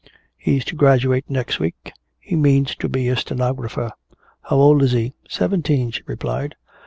He's 0.35 0.65
to 0.65 0.75
graduate 0.75 1.29
next 1.29 1.59
week. 1.59 1.93
He 2.19 2.35
means 2.35 2.73
to 2.77 2.89
be 2.89 3.07
a 3.07 3.15
stenographer." 3.15 3.91
"How 4.41 4.55
old 4.55 4.81
is 4.81 4.93
he?" 4.93 5.13
"Seventeen," 5.29 5.91
she 5.91 6.01
replied. 6.07 6.55